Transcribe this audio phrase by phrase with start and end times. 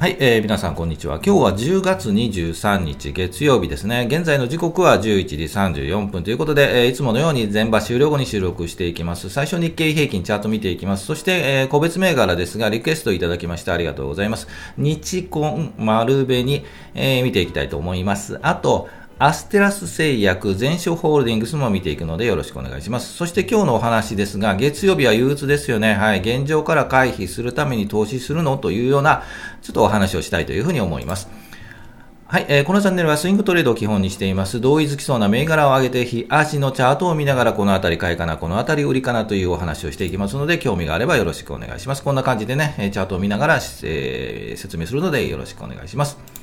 [0.00, 1.16] はい、えー、皆さんこんにちは。
[1.16, 4.06] 今日は10月23日月曜日ですね。
[4.08, 5.36] 現在の時刻は11時
[5.82, 9.28] 34分ということで、えー、いつものように全場終了後に収録していきます。
[9.28, 11.04] 最初日経平均チャート見ていきます。
[11.04, 14.46] そして、えー、個別銘柄ですが、リクエストいただきましてありがとうございます。
[14.76, 18.38] 日コン丸紅、えー、見ていきたいと思います。
[18.42, 18.88] あと、
[19.20, 23.14] アステラス製薬、全商ホールディングスも見ていくのでよろしくお願いします。
[23.14, 25.94] そして今日のお話ですが、月曜日は憂鬱ですよね。
[25.94, 26.20] はい。
[26.20, 29.24] 現状から回避するために投資するのというような、
[29.60, 31.28] ちょっとお話をしたいというふうに思います。
[32.28, 34.60] はい、えー、このチャンネルはスイングトレードを基本にしています。
[34.60, 42.04] 同意づきそうな銘柄を上げて、日足のチャートを見ながら、このあたり買いかな、このあたり売りかなというお話をしていきますので、興味があればよろしくお願いします。
[42.04, 46.37] こんな感じでね、チャートを見ながら、えー、説明するのでよろしくお願いします。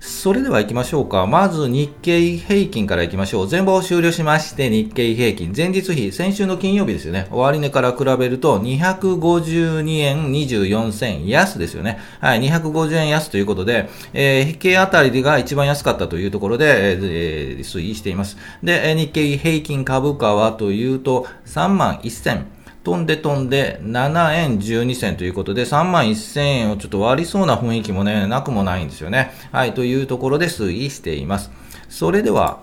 [0.00, 1.26] それでは行きましょうか。
[1.26, 3.48] まず日経平均から行きましょう。
[3.48, 7.28] 全場を終了しまして、日経平均、前日比、先週の金曜日ですよね。
[7.30, 11.98] 終値から比べると、252円24銭安ですよね。
[12.18, 18.38] はい、250円安ということで、えー、日経あたりが一番安かったというところで、えー、推移しています。
[18.62, 29.32] で、日経平均株価はというと、3万1000飛んで飛んで7円12銭ということで3万1000円をちょっと割りそうな雰囲気もね、なくもないんですよね。
[29.52, 31.50] はい、というところで推移しています。
[31.88, 32.60] それでは、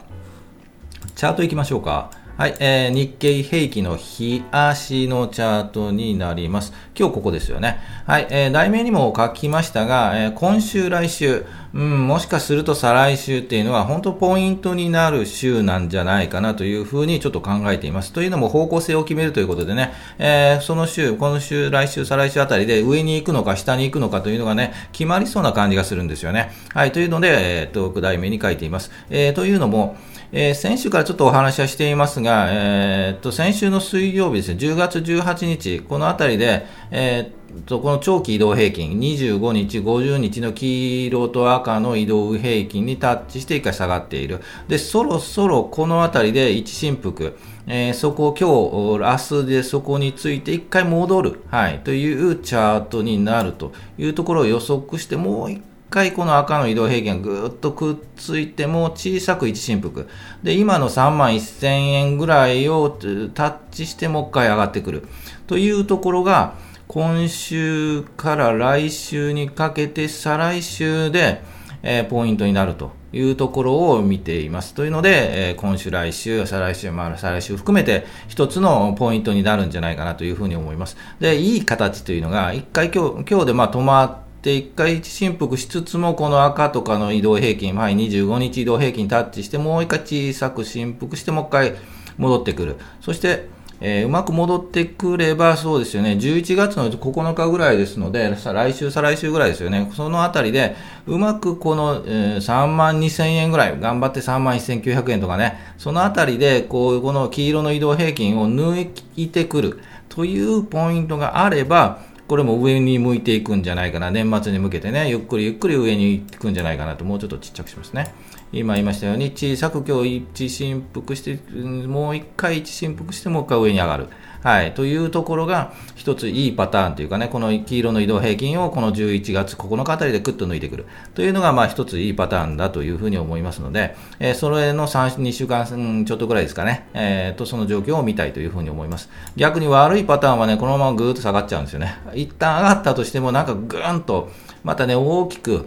[1.16, 2.10] チャート行きましょうか。
[2.38, 6.72] はい、えー、日経平均の日足のチャートになります。
[6.96, 7.80] 今日ここですよね。
[8.06, 18.14] はい、えー、題名にも書きましたが、えー、今週来週、うん、もしかすると再来週っていうのは本当ポイントになる週なんじゃないかなというふうにちょっと考えています。
[18.14, 26.52] というのも方向性を決めるということでね、えー、その週、今週、来週、再来週あたりで上に行くのか下に行くのかというのがね、決まりそうな感じがするんですよね。
[26.76, 28.92] はい、というので、えー、っと、題名に書いています。
[29.10, 29.98] えー、というのも、
[30.34, 44.42] えー、先週からちょっとお話はしていますが、えー、っと先週の水曜日ですね、10月18日、このあたりで、えー、とこの長期移動平均、25日、50日の黄色と赤の移動平均にタッチして1回下がっている。
[44.68, 47.32] で、そろそろこのあたりで一振幅、
[47.66, 60.06] えー、そこ今日、明日でそこについて1回戻る、はい、というチャートになるというところを予測して、もう1回回この赤の移動平均がぐっとくっついても小さく一振幅。
[60.44, 62.90] で、今の3万1000円ぐらいを
[63.34, 65.08] タッチしてもう一回上がってくる。
[65.48, 66.56] というところが、
[66.88, 71.42] 今週から来週にかけて再来週で、
[71.84, 74.74] えー、ポイントになるというところを見ています。
[74.74, 80.98] というので、えー、今週、来週、再来週、まあ、再来週含めて一つのポイントになるんじゃないかなというふうに思います。
[81.20, 91.76] で、いい形というのが、一回今日、今日でまあ止まって、で、一回振幅しつつも、この赤とかの移動平均、はい、25日移動平均タッチして、もう一回小さく振幅して、もう一回
[92.18, 92.76] 戻ってくる。
[93.02, 93.50] そして、
[93.80, 109.80] えー、うまく戻ってくれば、そうですよね、11月の9日ぐらいですので、来週、再来週ぐらいですよね、そのあたりで、うまくこの、えー、3万2000円ぐらい、頑張って3万1900円とかね、そのあたりで、こう、この黄色の移動平均を抜いてくる。
[110.18, 118.14] というポイントがあれば、これも上に向いていくんじゃないかな、年末に向けてね、ゆっくりゆっくり上に行くんじゃないかなと、もうちょっとちっちゃくしますね。
[118.52, 124.08] 今言いましたように、小さく今日一振幅して、もう一回一振幅して、もう一回上に上がる。
[124.44, 130.86] はい、というところが、一ついいパターンというかね、この黄色の移動平均をこの11月9日あたりでぐっと抜いてくる
[131.16, 139.10] というのが、まあ一ついいパターンだというふうに思いますので、えー、それの3、2週間ちょっとぐらいですかね、えー、と、その状況を見たいというふうに思います。
[139.36, 141.98] 逆に悪いパターンはね、このままぐーっと下がっちゃうんですよね。
[142.14, 144.30] 一旦上がったとしても、なんかぐーんと、
[144.64, 145.66] またね、大きく、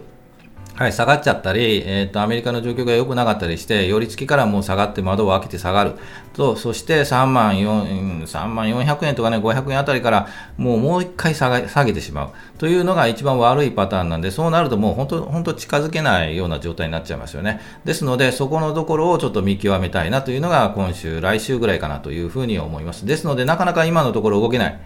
[0.81, 5.93] はい、下がっちゃったり、えーと、アメリカの状況が良くなかったりして、寄り付きからもう下がって窓を開けて下がる
[6.33, 10.27] と、そして3万 ,4 3万400円とかね、500円あたりから
[10.57, 17.61] もうもう一回下げ下げてしまうというのが一番悪いパターンなんで、そうなるともう本当本当近づけないような状態になっちゃいますよね。
[17.85, 23.05] ですので、そこのところをちょっと見極めたいなというのが今週、来週ぐらいかなというふうに思います。
[23.05, 24.79] ですので、なかなか今のところ動けない。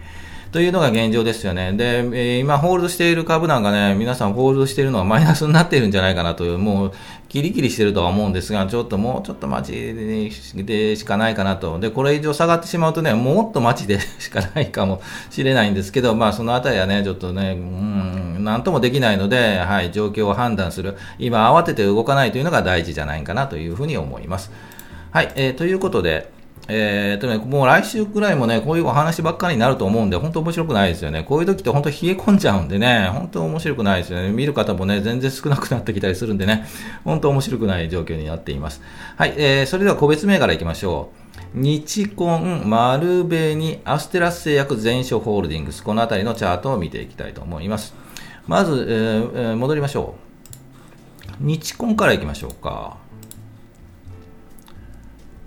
[0.56, 1.74] というのが現状ですよね。
[1.74, 6.92] で、え、今、ホールドしている株なんかね、皆さんホールドしているのがマイナスになっているんじゃないかなという、もう、
[7.28, 11.78] キリキリしてるとは思うんですが、ちょっともうちょっと待ちでしかないかなと。
[11.78, 20.96] で、これ以上下がってしまうとね、もっと待ちでしかないかもしれないんですけど、まあ、そのあたりはね、ちょっとね、うん、なんともできないので、はい、状況を判断する。
[21.18, 24.50] 今、慌てて動かないというのが大事じゃないかなというふうに思います。
[25.10, 26.34] はい、えー、ということで、
[26.68, 31.22] えーとね、もう来週くらいもね、こういうお話ばっかりになると思うんで、本当面白くないですよね。
[31.22, 34.30] こういう時って本当冷え込んじゃうんでね、本当面白くないですよね。
[34.30, 36.66] 見る方もね、全然少なくなってきたりするんでね、
[37.04, 38.82] 本当面白くない状況になっています。
[39.16, 41.10] はい、えー、それでは個別銘柄いきましょ
[41.54, 41.60] う。
[41.60, 47.94] 日コン、丸紅、アステラス製薬、全所ホールディングス、このあたりのチャートを見ていきたいと思います。
[48.46, 50.16] まず、えー、戻りましょ
[51.40, 51.44] う。
[51.44, 53.05] 日コンからいきましょうか。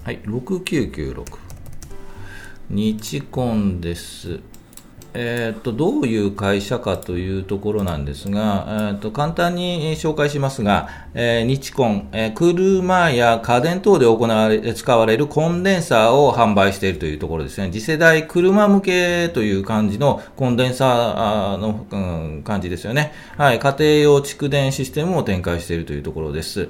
[0.04, 1.25] はい、6996。
[2.69, 4.40] 日コンです。
[5.13, 17.72] えーと、どういう会社かというところなんですが、えーと、簡単に紹介しますが、えー、日コン、えー、車や家電等で行われ使われるコンデンサーを販売しているというところですね。
[17.72, 23.14] 次世代車向けという感じのコンデンサーの、うん、感じですよね。
[23.38, 26.70] はい、家庭用蓄電システムを展開しているというところです。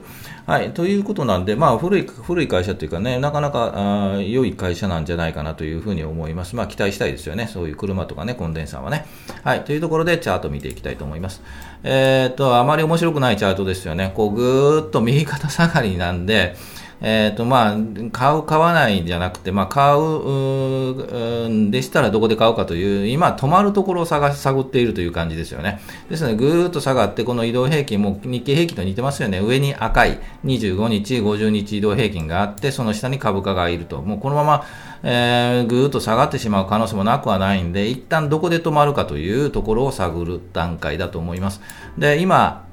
[0.50, 6.56] はい、ということなんで、まあ、古い古い会社というかね、なかなかあ良い会社なんじゃないかなというふうに思います。
[6.56, 7.48] まあ、期待したいですよね。
[7.48, 9.06] そういう車とかね、コンデンサーはね。
[9.44, 11.44] はい、というところでチャート見ていきたいと思います。
[11.84, 14.12] えっ、と、あまり面白くないチャートですよね。
[14.16, 16.56] こう、ぐーっと右肩下がりなんで、
[17.02, 17.78] えっ、ー、と、まあ、
[18.12, 25.80] 買う、買わないんじゃなくて、まあ、買う、でしたらどこで買うかという、今、止まるところを探し、探っているという感じですよね。
[26.10, 29.40] ですので、ぐーっと下がって、この移動平均も日経平均と似てますよね。
[29.40, 34.02] 上に赤い25日、50日移動平均があって、その下に株価がいると。
[34.02, 34.66] もうこのまま、
[35.04, 41.62] えー、ぐーっと下がってしまう可能性もなくはないんで、一旦どこで止まるかというところを探る段階だと思います。
[41.98, 42.68] で、今、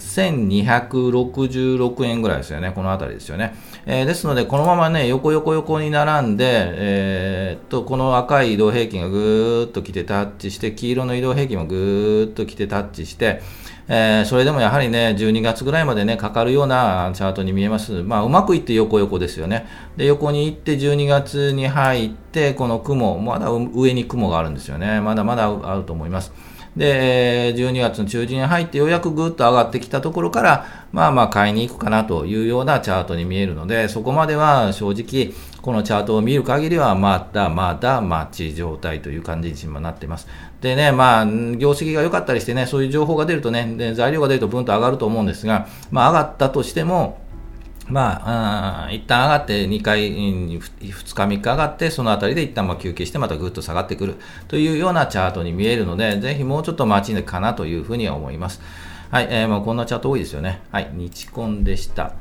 [0.00, 3.54] 1266円ぐらいですよね、この辺りですよね。
[3.86, 13.40] えー、ですので、このままね、横横横に並んで、えー、っと、この赤い移動平均がぐーっと来てタッチして、黄色の移動平均もぐーっと来てタッチして、
[13.92, 18.04] えー、それでもやはりね、12月ぐらいまでね、かかるようなチャートに見えます。
[18.04, 19.66] まあ、うまくいって横横ですよね。
[19.96, 25.00] で、横に行って12月に入って、この雲、まだ上に雲があるんですよね。
[25.00, 26.32] まだまだあると思います。
[26.76, 40.28] で、12月の中旬に入ってようやくぐっと上がってきたところから、まあまあ買いに行くかなというようなチャートに見えるので、そこまでは正直、このチャートを見る限りは、まだまだ待ち状態という感じになっています。
[40.60, 47.18] でね、まあ、業績が良かったりしてね、そういう情報が出るとね、で材料が出るとブンと上がると思うんですが、まあ上がったとしても、
[47.90, 54.16] まあ、一旦上がって2回、2日3日上がって、そのあたりで一旦ま休憩してまたぐっと下がってくる
[54.48, 58.60] というようなチャートに見えるので、ぜひもうちょっと待ちかなというふうには思います。
[59.10, 60.60] はい、えー、まあこんなチャート多いですよね。
[60.70, 62.12] はい、日コンでした。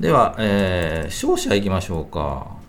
[0.00, 2.63] では、えー、商社行きましょうか。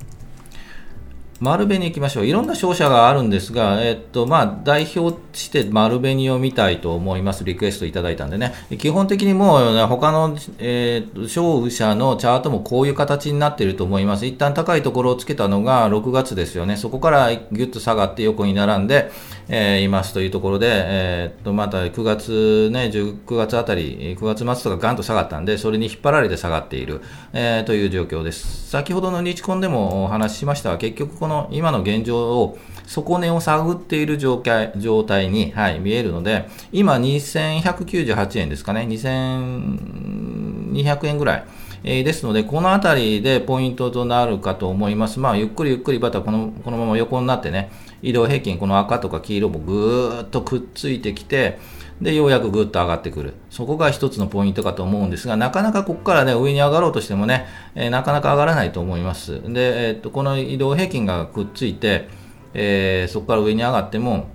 [1.42, 2.26] 丸紅行きましょう。
[2.26, 7.44] いろんな商社があるんですが、えっと、まあ、代表して丸紅を見たいと思います。
[7.44, 8.54] リクエストいただいたんでね。
[8.78, 14.26] 基本的にもう、ね、他の、えー、商社のチャートもこういう形になっていると思います。
[14.26, 16.78] 一旦高いところをつけたのが6月ですよね。
[16.78, 19.12] そこからぎゅっと下がって横に並んで、
[19.48, 27.02] えー、いますというところで、えー、っと、また9月ね、9月あたり、9月末とかガンと下がったんで、それに引っ張られて下がっている、
[27.34, 28.70] えー、という状況です。
[28.70, 32.58] 先ほどの日コンでもお話ししましたが、結局この今の現状を
[32.88, 41.46] 底値を探っている状態状態に、はい、見えるので、今2198円ですかね、2200円ぐらい。
[41.88, 45.20] え、ですので、このあたりでポイントとなるかと思います。
[45.20, 47.70] まあ、ゆっくりゆっくりまたこのこのまま横になってね、
[48.06, 51.58] 移動平均、この赤とか黄色もぐーっとくっついてきて、
[52.00, 53.34] で、ようやくぐっと上がってくる。
[53.50, 59.42] そこが一つのポイントかと思うんですが、なかなかここからね、上に上がろうとしてもね、えー、なかなか上がらないと思います。
[59.52, 62.08] で、えー、っと、この移動平均がくっついて、
[62.54, 64.28] えー、そこから上に上がっても、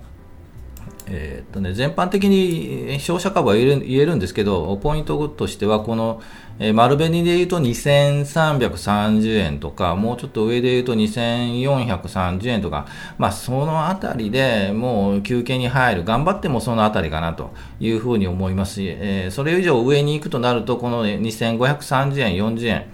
[1.13, 6.21] えー、っとね、全般的に商社株は言える言えるんですけど、ポイントとしては、この、
[6.57, 22.85] えー、丸紅で言うと2330円とか、もうちょっと上で言うと2430円とか、まあ、そのあたりでもう休憩に入る、頑張ってもそのあたりかなというふうに思いますし、えー、それ以上上に行くとなると、この、2530円、40円、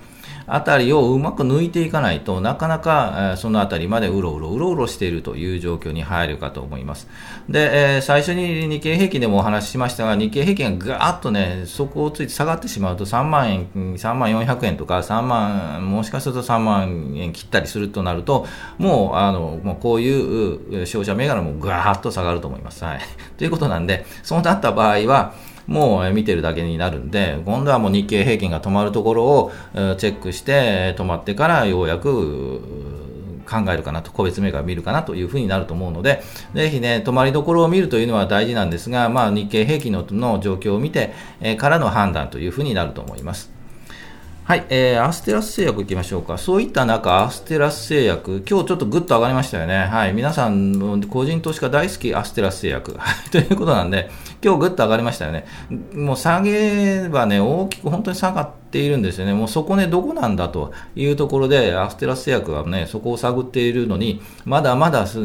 [0.50, 7.08] あたりをうまく抜いていかないとなかなかそのあたりまでうろうろうろうろしているという状況に入るかと思います。
[7.50, 18.46] で、え、最初に日経平均でもお話ししましたが、日経平均がガーッとね、底をついて下がってしまうと3万円、3万400円とか3万、もしかすると3万円切ったりするとなると、
[18.78, 22.86] もう、あの、もうこういう商社銘柄もガーッと下がると思います。
[22.86, 23.00] はい。
[23.38, 25.34] ということなんで、そうなった場合は、
[25.68, 32.62] もう見てるだけになるんで、今度はもう日経平均が止まるところをチェックして、止まってからようやく
[33.48, 36.22] 考えるかなと、個別銘柄見るかなというふうになると思うので、
[36.54, 43.58] ぜひね、止まりどころを見るというのは大事なんですが、まあ、日経平均のの状況を見て、え、からの判断というふうになると思います。
[44.48, 46.38] はい、えー、アステラス製薬いきましょうか。
[46.38, 49.76] そういった中、アステラス製薬、今日ちょっとぐっと上がりましたよね。
[49.76, 52.98] はい、皆さん、個人投資家大好きアステラス製薬。
[53.30, 54.10] ということなんで、
[54.44, 55.46] 今日ぐっと上がりましたよね。
[55.94, 59.34] もう下げはね、大きく本当に下がっているんですよね。
[59.34, 65.20] もうそこね、どこなんだというところで、アステラス製薬はね、そこを探っているのに、まだまだそ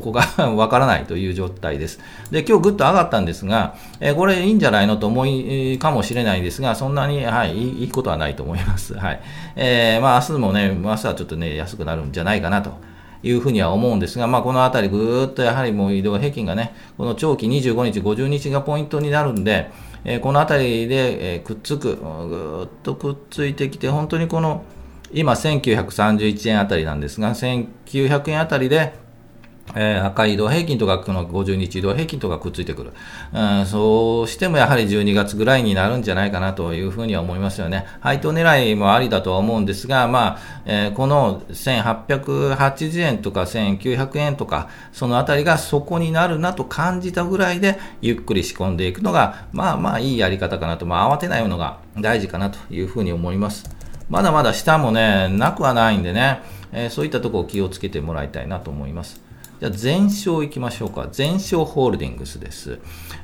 [0.00, 0.22] こが
[0.52, 1.98] わからないという状態です。
[2.30, 8.94] で、今日ぐっと上がったんですが、えこれいいんじゃないのと思いかもしれないですが、そんなに、はい、いいことはないと思います。
[8.94, 9.20] はい。
[9.56, 12.89] えー、まあ明日もね、明日はちょっとね、安くなるんじゃないかなと。
[13.22, 19.70] いうふうには思うんですが、まあ、このあたりぐーっとやはりもう移動平均がね、この長期25日、50日がポイントになるんで、
[20.04, 24.64] えー、このあたりで、えー、くっつく、ぐーっとくっついてきて、本当にこの、
[25.12, 28.94] 今1931円あたりなんですが、1900円あたりで、
[29.74, 32.92] えー、赤い移動平均とか、この50日移動平均とかくっついてくる、
[33.32, 33.66] うん。
[33.66, 37.86] そうしてもやはり12月ぐらいになるんじゃないかなというふうには思いますよね。
[38.00, 53.70] 配当狙いもありだとは思うんですが、まあ、えー、この1880円とか1900円とか、そのあたりがそこになるなと感じたぐらいで、ゆっくり仕込んでいくのが、まあまあいいやり方かなと、まあ慌てないのが大事かなというふうに思います。
[54.08, 59.29] まだまだ下もね、なくはないんでね、えー、そういったところを気をつけてもらいたいなと思います。
[59.60, 61.08] じゃあ、全勝いきましょうか。
[61.12, 62.78] 全勝ホールディングスです。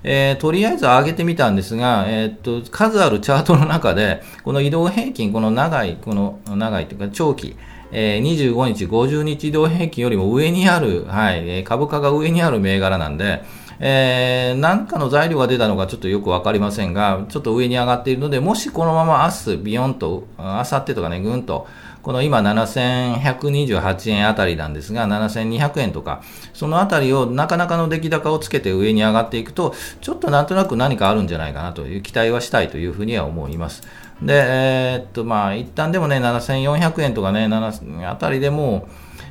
[0.04, 7.56] えー、とりあえず上げてみたんですが、えー、っと、数あるチャートの中で、この移動平均、この長い、この長いというか長期、
[7.90, 13.42] えー、25日、50日移動平均よりも上にある、はい、株価が上にある銘柄なんで、
[13.78, 21.66] えー、何かの材料が出たのかちょっとよくわかりませんが、ちょっと上に上がっているので、もしこのまま明日、ビヨンと、あ明後日とかね、ぐんと、
[22.06, 26.22] この今7128円あたりなんですが、7200円とか、
[26.54, 33.82] そのあたりをなかなかの出来高をつけて上に上がっていくと、ちょっとなんとなく何かあるんじゃないかなという期待はしたいというふうには思います。
[34.22, 38.86] で、えー、っと、まあ、一旦でもね、7400円とかね、7あたりでも、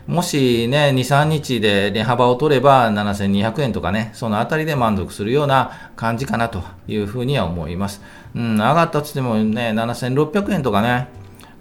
[0.06, 8.02] もしね、2、3日で値幅を取れば7200円とかね、そのあたりで満足するような感じかなというふうには思います。
[8.36, 11.08] うん、上がったとしてもね、7600円とかね、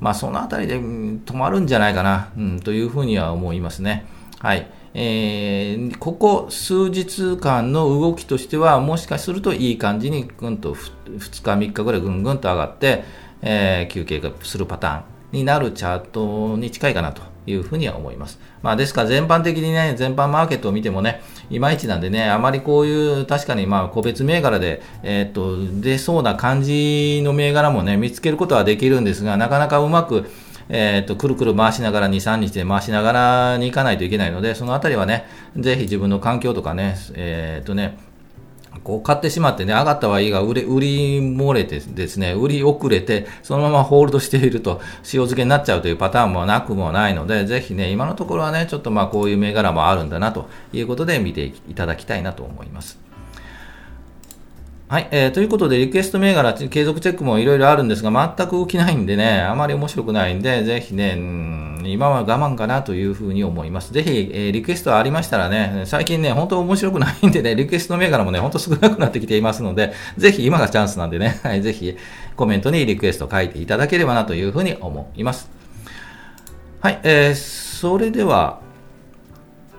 [0.04, 4.04] まあ、そのあたりで、止まるんじゃないかな、うん、というふうには思いますね。
[4.38, 4.70] はい。
[4.92, 13.02] えー、ここ数日間の動きとしては、もしかするといい感じにぐんと2日、3日ぐらいぐんぐんと上がって、
[13.40, 18.38] えー、休憩するパターンになるチャートに近いかなというふうには思います。
[18.62, 30.24] まあ、ですから全般的にね、全般マーケットを見てもね、いまいちなんでね、あまりこういう、確かにまあ個別銘柄で、えー、っと、出そうな感じの銘柄もね、見つけることはできるんですが、なかなかうまく、
[30.68, 37.98] えー、っと、くるくる回しながら2、3日で回しながらに行かないといけないので、そのあたりはね、ぜひ自分の環境とかね、えー、っとね、
[38.82, 53.03] こう買ってしまってね、上がったはいいが、売れ、売り漏れてですね、売り遅れて、そのままホールドしていると、塩漬けになっちゃうというパターンもなくもないので、ぜひね、今のところはね、ちょっとまあこういう銘柄もあるんだなということで見ていただきたいなと思います。
[54.86, 61.14] はい、えー、ということで、リクエスト銘柄、継続チェックもいろいろあるんですが、全く動きないんでね、あまり面白くないんで、ぜひね、
[61.86, 63.94] 今は我慢かなというふうに思います。
[63.94, 71.96] ぜひ、えー、リクエストありましたらね、最近ね、本当面白くないんでね、リクエスト銘柄もね、本当少なくなってきていますので、ぜひ今がチャンスなんでね、 はい、ぜひ
[72.36, 75.48] コメントにリクエスト書いていただければなというふうに思います。
[76.82, 78.60] はい、えー、それでは、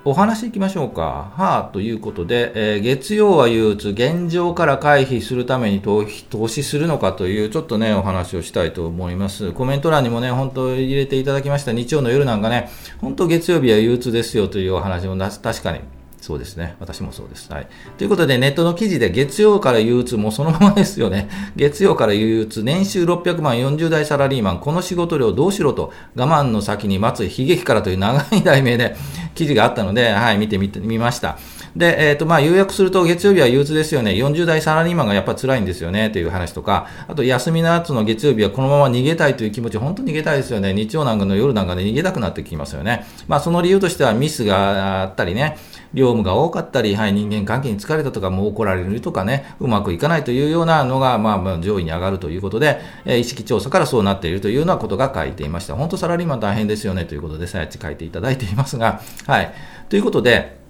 [0.07, 1.31] お話いきましょうか。
[1.35, 6.05] はあ、ということで、えー、月曜は憂鬱、現状から回避するために投
[6.47, 9.51] 資するのかという、ちょっとね、お話をしたいと思います。
[9.51, 12.69] コメント欄にもね、本当入れていただきました日曜の夜なんかね、
[13.01, 15.79] 本当月曜日は憂鬱ですよというお話も確かに
[16.25, 16.75] そうですね。
[16.79, 17.53] 私もそうです。
[17.53, 17.67] はい。
[17.99, 21.29] ということで、ネットの記事で月曜から憂鬱、もうそのままですよね。
[21.55, 28.95] 月曜から憂鬱、年収600万40代サラリーマン、この仕事量どうしろと、我慢の先に待つ悲劇からという長い題名で
[29.35, 31.37] 記事があったので、はい、見てみみました。
[31.75, 34.11] で、えっ、ー、と、まあ、要約すると、月曜日は憂鬱ですよね。
[34.11, 40.73] 40代サラリーマンがやっぱ辛いんですよね、という話とか、あと、休みの後の月曜日はこのまま逃げたいという気持ち、本当に逃げたいですよね。
[40.73, 43.05] 日曜なんかの夜なんかで逃げたくなってきますよね。
[43.27, 45.57] まあ、その理由としてはミスがあったりね、
[45.93, 55.75] 業務が多かったり、はい、人間関係に疲れたとか、もう怒られるとかね、うまくいかないというようなのが、まあ、まあ、上位に上がるということで、えー、意識調査からそうなっているというようなことが書いていました。
[55.75, 59.53] 本当サラリーマン大変ですよねということで、さやち書いていただいていますが、はい。
[59.89, 60.64] ということで、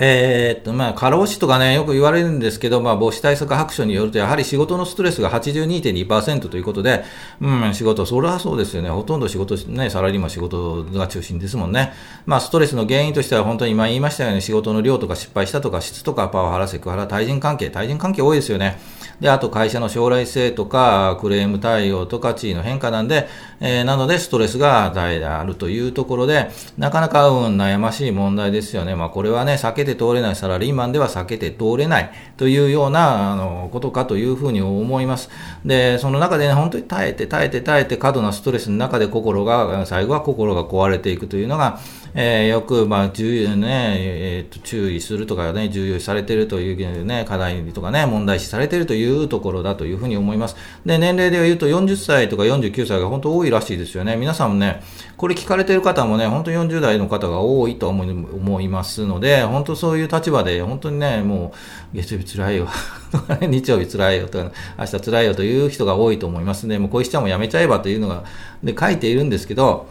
[0.00, 7.04] え、っと、まあ、過労死とかね、よく言われるんですけど、まあ、母子対策白書によると、やはり仕事のストレスが82.2%ということで、
[7.40, 8.88] うん、仕事、それはそうですよね。
[8.88, 11.92] ほとんど仕事、ね、サラリーマン仕事が中心ですもんね。
[12.24, 18.78] まあ、ストレスの原因としては、本当に今言いましたように、仕事の量とか失敗したとか、質とか、パワハラ、セクハラ、対人関係、対人関係多いですよね。
[19.20, 23.28] で、あと会社の将来性とか、クレーム対応とか、地位の変化なんで、
[23.60, 28.96] えー、なので、ストレスが大であるというところで、なかなか、うん、悩ましい問題ですよね。
[28.96, 35.30] まあ、これはね、避けけて通れないサラリーマンでは避けて通れないというようなあのことかというふうに思います。
[35.64, 41.80] で、その中でね、本当に耐えて耐えて耐えて過度なストレスの中で心が、最後は心が壊れていくというのが、
[42.14, 50.56] えー、よく、まあ、注意ね、えー、と注意するとかね、重要視されているというね、課題とかね、問題視されているというところだというふうに思います。
[50.84, 54.16] で、年齢で言うと40歳とか49歳が本当多いらしいですよね。
[54.16, 54.82] 皆さんもね、
[55.16, 61.54] これ聞かれている方もね、本当40代の方が多いと思いますので、本当そういう立場で、本当にね、も
[61.94, 62.68] う、月曜日つらいよ、
[63.40, 66.78] 日曜日つらいよとか、明日つらいよという人が多いと思いますね。
[66.78, 68.24] もう小石ちゃんもやめちゃえばというのが、
[68.62, 69.86] で書いているんですけど、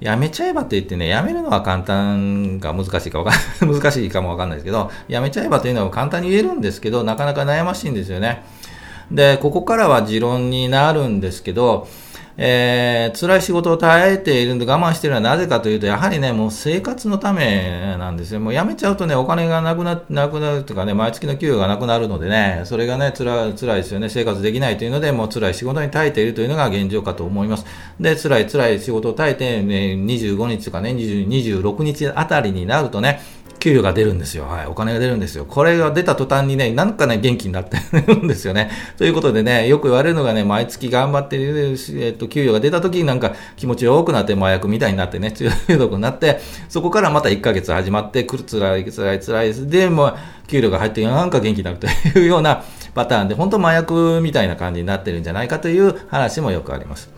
[0.00, 3.32] やめちゃえばと言ってね、やめるのは簡単か難しいかわか
[3.66, 8.42] 難しいかもわかんないですけど、やめちゃえばというのは簡単に言えるんですけど、なかなか悩ましいんですよね。
[9.10, 11.88] で、ここからは持論になるんですけど、
[12.40, 18.38] えー、辛い仕事を耐えているんで我慢しているのはなぜかというと、やはりね、もう生活のためなんですよ。
[18.38, 24.08] もう辞めちゃうとね、お金がなくななくなるとかね、毎月の給与がなくなるのでね、それがね、つら辛いですよね。
[24.08, 27.66] 生活できないというので、もう辛い仕事に耐えているというのが現状かと思います。
[27.98, 33.20] で、辛い辛い仕事を耐えて、ね、25日とかね、26日あたりになるとね、
[33.58, 34.44] 給与が出るんですよ。
[34.44, 34.66] はい。
[34.66, 35.44] お金が出るんですよ。
[35.44, 38.70] これが出た途端にね、なんかね、元気になってるんですよね。
[38.96, 49.68] ということでね、よく言われるのがね、毎月頑張ってる、えっと、給与が出た時になんか気持ちよくなって、麻薬みたいになってね、強いとこになって、そこからまた1ヶ月始まって、くる、辛い、辛い、辛いです。
[49.68, 50.14] で、もう、
[50.46, 51.86] 給料が入って、なんか元気になると
[52.18, 57.17] いうようなパターンで、本当麻薬みたいな感じになってるんじゃないかという話もよくあります。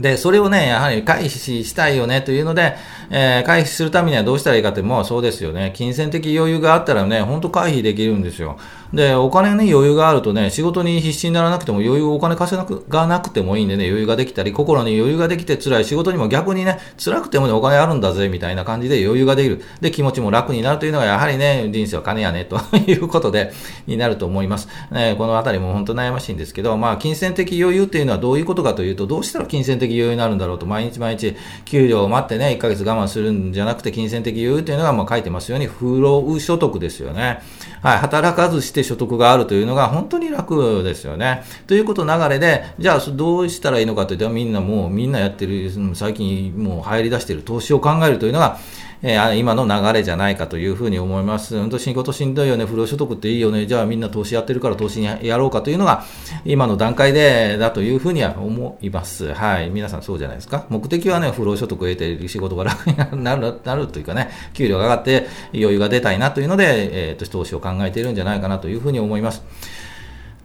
[0.00, 2.76] で、それをね、やはり回避したいよねというので、
[3.10, 5.72] えー、回避するためにはどうしたらいいかって、もうそうですよね。
[5.74, 8.58] 金銭的余裕があったらね、本当回避できるんですよ。
[8.92, 19.62] で、お金に余裕があるとね、仕事に必死にならなくても余裕、お金稼がなくてもいいんでね、余裕ができたり、心に余裕ができて辛い仕事にも逆にね、辛くてもね、お金あるんだぜ、みたいな感じで余裕ができる。
[19.80, 23.52] で、気持ちも楽になるというのが、やはりね、人生は金やね、と いうことで、
[23.86, 24.68] になると思います。
[24.92, 37.40] ね、このあたりも本当悩ましいんですけど、まあ、金銭的余裕っていうのはどういうことかというと、どうしたら金銭的的余裕になるんだろうと、毎日毎日、給料を待ってね、1ヶ月我慢するんじゃなくて、金銭的余裕っていうのが、まあ、書いてますように、不労所得ですよね。
[37.82, 41.44] はい、働かずして所得があるというのが本当に楽ですよね。
[41.66, 48.58] ということ流れで、じゃあどうしたらいいのかといったらみんなもう、みんなやってる、最近もう入り出してる投資を考えるというのが、
[49.02, 51.58] えー、今の流れじゃないかというふうに思います。
[51.58, 56.04] 本当仕事しんどいよね、不労所得っていいよね、じゃあみんな投資やってるから投資にやろうかというのが、
[56.44, 59.32] 今の段階でだというふうには思います。
[59.34, 59.70] はい。
[59.76, 60.64] 皆さんそうじゃないですか。
[60.70, 69.42] 目的はね、不労所得を得て仕事が楽になるなるというかね、給料が上がって余裕が出たいなというので、えーと、投資を考えているんじゃないかなというふうに思います。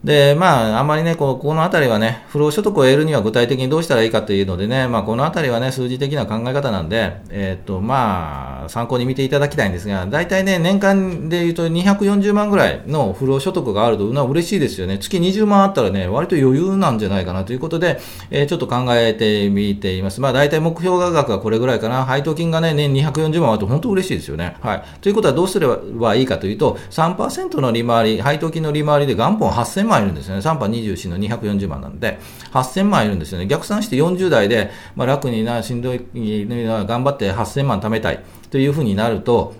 [0.03, 14.97] で、まあ、あまりね、ここのあたりはね、不労所得を得るには具体的にどうしたらいいかというのでね、まあ、このあたりはね、数字的な考え方なんで、えっ、と、まあ、参考に見ていただきたいんですが、大体ね、年間で言うと240万ぐらいの不労所得があるというのは嬉しいですよね。
[14.97, 17.99] 月20万あったらね、割と余裕なんじゃないかなということで、
[18.31, 20.19] えー、ちょっと考えてみています。
[20.19, 22.05] まあ、大体目標額はこれぐらいかな。
[22.05, 24.55] 配当金がね、年240万あると本当嬉しいですよね。
[24.61, 24.83] はい。
[25.01, 30.41] ということはどうすればいいかというと、3%の利回り、配当金の利回りで元本8000万いるんですよね。
[30.41, 32.19] 3波24の240万なんで、
[32.53, 33.47] 8000万いるんですよね。
[33.47, 39.53] 逆算して40代で、まあ、楽にな、しんどい、頑張って8000万貯めたいというふうになると、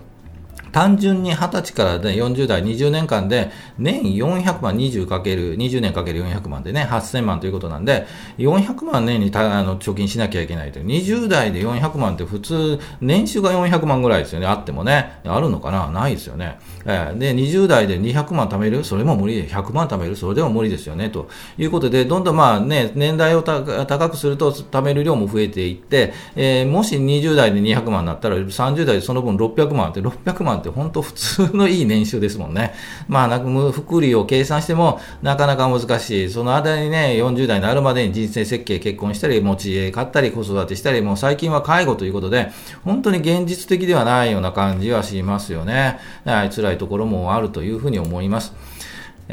[0.72, 8.06] 単純に20歳から、ね、40代、20年間で、年400万、20かける、20年かける400万でね、8000万ということなんで、
[8.38, 10.86] 400万年にたあの貯金しなきゃいけないという。
[10.86, 14.46] 20代で400万って普通、年収が400万ぐらいですよね。
[14.46, 15.20] あってもね。
[15.24, 15.90] あるのかな？
[15.90, 16.58] ないですよね。
[16.84, 18.82] えー、で、20代で200万貯める？
[18.84, 20.16] それも無理で、100万貯める？
[20.16, 21.10] それでも無理ですよね。
[21.10, 32.72] ということで、どんどんまあね、年代を高くすると貯める量も増えていって、えー、もし20代で200万になったら、30代でその分600万って、600万って本当普通のいい年収ですもんね。
[33.08, 36.30] まあ、なんか福利を計算してもなかなか難しい。
[36.30, 42.50] その間にね、40代になるまでに人生設計、結婚したり、持ち家買ったり、子育てしたり、もう最近は介護ということで、
[42.84, 45.98] 本当に現実的ではないような感じはしますよね。
[46.24, 48.54] はい、辛いところもあるというふうに思います。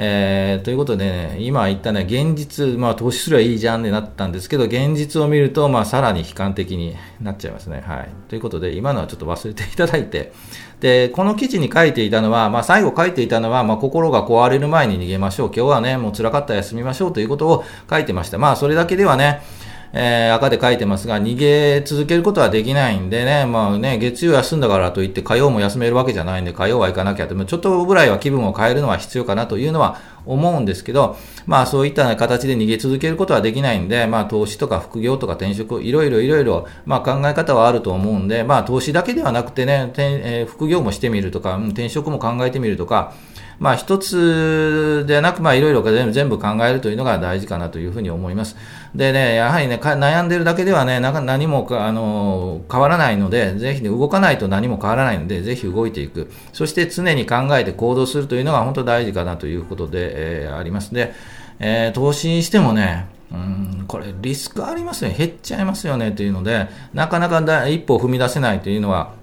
[0.02, 7.84] えー、ということでね、今言ったね、現実、まあ投資すればいいじゃんってなったんですけど、現実を見ると、まあさらに悲観的になっちゃいますね。
[7.86, 8.10] はい。
[8.30, 10.32] ということで、今のはちょっと忘れていただいて、
[10.80, 15.48] で、この記事に書いていたのは、まあ最後書いていたのは、まあ心が壊れる前に逃げましょう。
[15.48, 18.38] 今日はね、もう辛かったら休みましょうということを書いてました。
[18.38, 19.42] まあそれだけではね、
[19.92, 43.14] えー、赤で書いてますが、逃げ続けることはできないんでね、まあね、月曜休んだからといって火曜も休めるわけじゃないんで、火曜は行かなきゃって、ちょっとぐらいは気分を変えるのは必要かなというのは思うんですけど、まあそういった形で逃げ続けることはできないんで、まあ投資とか副業とか転職、いろいろいろいろ、まあ考え方はあると思うんで、まあ投資だけではなくてね、えー、副業もしてみるとか、うん転職も考えてみるとか、
[43.60, 48.56] まあ一つではなく、まあいろいろ全部考えるというのが大事かなというふうに思います。
[48.96, 56.32] でね、やはりね、悩んでるだけではね、な何もあの変わらないので、ぜひ、ね、動かないと何も変わらないので、ぜひ動いていく。
[56.54, 61.14] そして常に考えて行動するというのが本当大事かなということで、えー、ありますで、
[61.60, 65.14] えー、投資にしてもね、うん、これリスクありますね。
[65.16, 69.14] 減っちゃいますよねというので、なかなか一歩踏み出せないというのは、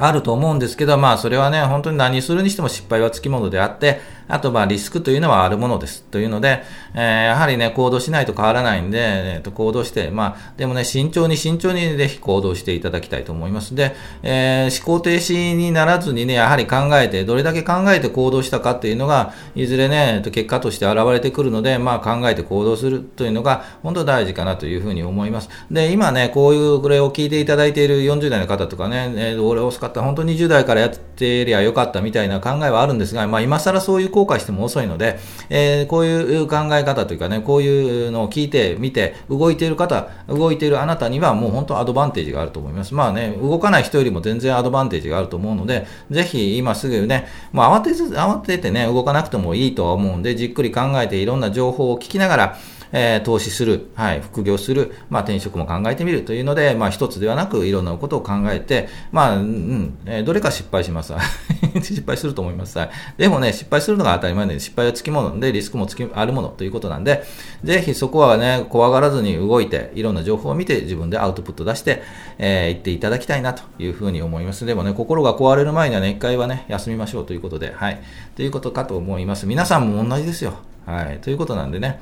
[0.00, 4.00] あると思うんですけど、まあそれはね、本当に何するにしても失敗はつきものであって、
[4.30, 6.02] あとまあリスクというのはあるものです。
[6.04, 6.62] というので、
[6.94, 13.74] えー、やはりね、行動しないと変わらないんで、えー、と行動して、まあでもね、慎重に慎重にぜひ行動していただきたいと思います。
[13.74, 25.48] で、えー、思考停止にならずにね、やはり考えて、どれだけ考えて行動したかっていうのが、いずれね、結果として現れてくるので、まあ考えて行動するというのが、本当大事かなというふうに思います。
[25.70, 42.94] で、今ね、こういうこれを聞いていただいている40代の方とかね、えー、俺遅かった、本当に20代からやってりゃよかったみたいな考えはあるんですが、まあ今更そういう後悔しても遅いので、えー、こういう考え方というかね、こういうのを聞いて、見て、動いている方、動いているあなたにはもう本当アドバンテージがあると思います。
[42.94, 52.56] まあね、動かない人よりも全然アドバンテージがあると思うので、ぜひ今すぐね、もう慌てず、慌ててね、動かなくてもいいとは思うんで、じっくり考えていろんな情報を聞きながら、
[52.92, 61.12] えー、投資する、はい、副業する、まあ、転職も考えてみるというので、まあ、一つではなく、いろんなことを考えて、まあ、うん、えー、どれか失敗します。
[61.82, 62.78] 失敗すると思います。
[63.16, 67.22] でもね、失敗するのが当たり前で、失敗はつきもので、リスクもつきあるものということなんで、
[67.62, 72.02] ぜひそこはね、怖がらずに動いて、いろんな情報を見て、自分でアウトプット出して、
[72.38, 74.66] えー、言っていただきたいなというふうに思います。
[74.66, 78.00] でもね、心が壊れる前にはね、一回はね、休みましょうということで、はい。
[78.36, 79.46] ということかと思います。
[79.46, 80.54] 皆さんも同じですよ。
[80.86, 81.18] はい。
[81.18, 82.00] ということなんでね、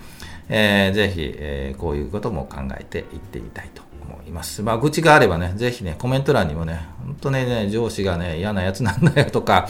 [0.48, 4.62] えー、ぜひ、えー、こういうことも考えていってみたいと思います。
[4.62, 9.68] まあ、愚痴があればね、ぜひね、コメント欄にもね、本当ね、ね上司がね、嫌なやつなんだよとか、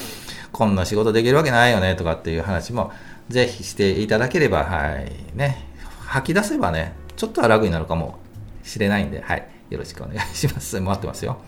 [0.53, 2.93] こんな仕事できるわけないよねとかっていう話も、
[3.29, 5.67] ぜひしていただければ、はい、ね、
[6.07, 8.19] 吐き出せばね、ちょっとは楽になるかも
[8.63, 10.81] しれないんで、はい、よろしくお願いします。
[10.81, 11.39] 待ってますよ。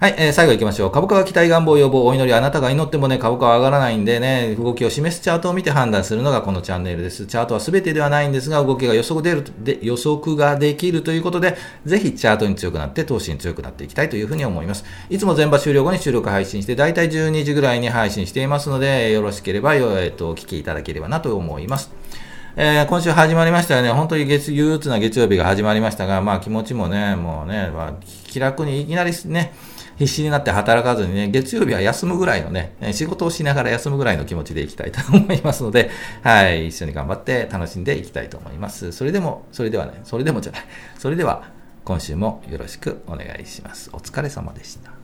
[0.00, 0.90] はい、えー、最後行きましょう。
[0.92, 7.26] 株価は期待願望予防、お祈り、あなたが祈ってもね、株価は上がらないんでね、動きを示すチャートを見て判断するのがこのチャンネルです。
[7.26, 14.84] チャートは全てではないんですが、動きが予測出るで予測ができるということで、ぜひチャートに強くなって、投資に強くなっていきたいというふうに思います。
[15.10, 21.90] いつも全場終了後に収録配信して、だいたい12時ぐらいに配信していますので、よろしければ、えー、とお聞きいただければなと思います。
[22.54, 23.90] えー、今週始まりましたよね。
[23.90, 27.92] 本当に月、憂鬱な月曜日が始まりましたが、まあ気持ちもね、もうね、まあ、
[28.28, 29.54] 気楽にいきなりね、
[29.98, 35.90] 必死になって働かずにね、月曜日は休むぐらいのね、仕事をしながら休むぐらいの気持ちでいきたいと思いますので、
[36.22, 38.92] はい、一緒に頑張って楽しんでいきたいと思います。
[38.92, 40.62] それでも、それではね、それでもじゃない。
[40.98, 41.50] それでは、
[41.84, 43.90] 今週もよろしくお願いします。
[43.92, 44.97] お疲れ様でした。